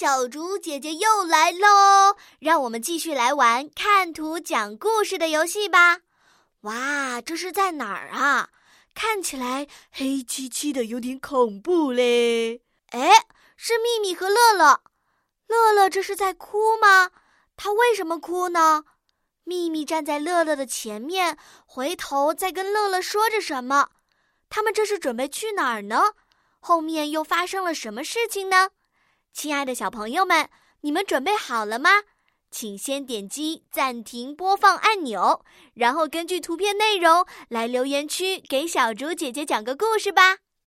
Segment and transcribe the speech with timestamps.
[0.00, 2.16] 小竹姐姐又来喽！
[2.38, 5.98] 让我们继续来玩看图讲故事的游戏吧。
[6.62, 8.48] 哇，这是在哪儿啊？
[8.94, 12.62] 看起来黑漆漆的，有点恐怖嘞。
[12.92, 13.10] 哎，
[13.58, 14.80] 是秘密和乐乐。
[15.46, 17.10] 乐乐这是在哭吗？
[17.54, 18.84] 他为什么哭呢？
[19.44, 21.36] 秘密站在乐乐的前面，
[21.66, 23.90] 回头在跟乐乐说着什么。
[24.48, 26.14] 他们这是准备去哪儿呢？
[26.58, 28.70] 后面又发生了什么事情呢？
[29.32, 30.48] 亲爱的小朋友们，
[30.82, 31.90] 你们准备好了吗？
[32.50, 35.44] 请先点击暂停播放按钮，
[35.74, 40.38] 然后根据图片内容来留言区给小竹姐姐讲个故事吧。